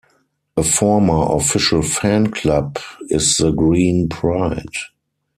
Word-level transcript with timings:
A 0.57 0.63
former 0.63 1.35
official 1.35 1.81
fanclub 1.81 2.79
is 3.11 3.37
The 3.37 3.51
Green 3.51 4.09
Pride. 4.09 4.65